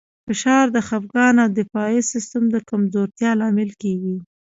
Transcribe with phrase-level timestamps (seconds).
[0.25, 4.15] فشار د خپګان او د دفاعي سیستم د کمزورتیا لامل کېږي.